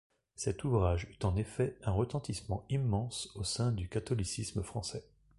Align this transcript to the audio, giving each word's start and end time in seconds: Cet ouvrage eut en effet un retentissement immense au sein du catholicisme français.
Cet 0.35 0.63
ouvrage 0.63 1.07
eut 1.11 1.25
en 1.27 1.35
effet 1.35 1.77
un 1.83 1.91
retentissement 1.91 2.65
immense 2.71 3.29
au 3.35 3.43
sein 3.43 3.71
du 3.71 3.87
catholicisme 3.87 4.63
français. 4.63 5.05